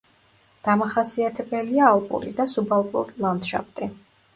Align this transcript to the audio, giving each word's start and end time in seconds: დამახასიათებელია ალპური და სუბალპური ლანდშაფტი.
დამახასიათებელია 0.67 1.87
ალპური 1.93 2.37
და 2.43 2.51
სუბალპური 2.59 3.23
ლანდშაფტი. 3.27 3.97